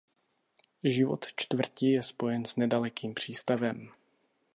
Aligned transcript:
Život 0.83 1.27
čtvrti 1.35 1.87
je 1.87 2.03
spojen 2.03 2.45
s 2.45 2.55
nedalekým 2.55 3.13
přístavem. 3.13 3.91